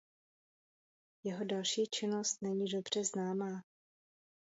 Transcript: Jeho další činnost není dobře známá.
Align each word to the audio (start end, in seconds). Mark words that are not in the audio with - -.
Jeho 1.23 1.43
další 1.45 1.87
činnost 1.87 2.41
není 2.41 2.65
dobře 2.69 3.03
známá. 3.03 3.63